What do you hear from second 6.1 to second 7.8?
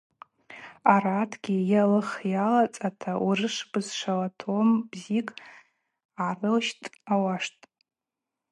гӏарылщт ауаштӏ.